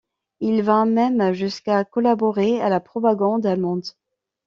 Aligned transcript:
Il 0.39 0.63
va 0.63 0.85
même 0.85 1.31
jusqu'à 1.33 1.85
collaborer 1.85 2.59
à 2.59 2.69
la 2.69 2.79
propagande 2.79 3.45
allemande. 3.45 3.85